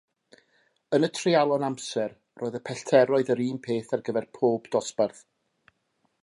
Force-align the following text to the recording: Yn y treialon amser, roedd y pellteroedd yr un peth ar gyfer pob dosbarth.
Yn 0.97 1.05
y 1.07 1.09
treialon 1.17 1.65
amser, 1.67 2.15
roedd 2.43 2.57
y 2.61 2.63
pellteroedd 2.71 3.29
yr 3.35 3.43
un 3.45 3.61
peth 3.69 3.95
ar 3.99 4.03
gyfer 4.09 4.27
pob 4.39 4.67
dosbarth. 4.79 5.23